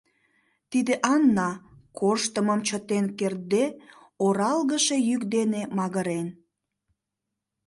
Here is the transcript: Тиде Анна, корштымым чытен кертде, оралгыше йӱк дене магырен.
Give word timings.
Тиде 0.71 0.93
Анна, 1.13 1.49
корштымым 1.99 2.59
чытен 2.67 3.05
кертде, 3.19 3.65
оралгыше 4.25 4.97
йӱк 5.07 5.23
дене 5.35 5.61
магырен. 5.77 6.27